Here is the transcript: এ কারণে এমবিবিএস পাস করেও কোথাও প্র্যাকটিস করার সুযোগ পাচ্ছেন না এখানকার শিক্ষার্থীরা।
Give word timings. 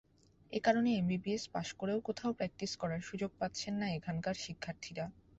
এ 0.53 0.59
কারণে 0.59 0.89
এমবিবিএস 0.93 1.43
পাস 1.53 1.67
করেও 1.79 1.99
কোথাও 2.01 2.31
প্র্যাকটিস 2.33 2.71
করার 2.81 3.01
সুযোগ 3.09 3.31
পাচ্ছেন 3.39 3.73
না 3.81 3.87
এখানকার 3.97 4.35
শিক্ষার্থীরা। 4.45 5.05